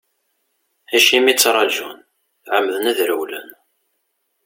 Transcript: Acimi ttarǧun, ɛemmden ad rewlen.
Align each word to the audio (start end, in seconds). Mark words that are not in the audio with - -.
Acimi 0.95 1.33
ttarǧun, 1.33 1.97
ɛemmden 2.53 2.89
ad 2.91 2.99
rewlen. 3.09 3.49